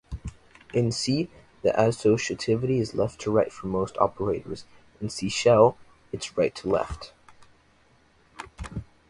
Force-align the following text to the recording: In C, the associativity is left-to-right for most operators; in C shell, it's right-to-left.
In 0.73 0.91
C, 0.91 1.29
the 1.61 1.69
associativity 1.73 2.79
is 2.79 2.95
left-to-right 2.95 3.53
for 3.53 3.67
most 3.67 3.99
operators; 3.99 4.65
in 4.99 5.11
C 5.11 5.29
shell, 5.29 5.77
it's 6.11 6.35
right-to-left. 6.35 7.13